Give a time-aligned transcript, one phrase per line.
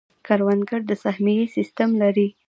[0.27, 2.27] کروندګر د سهمیې سیستم لري.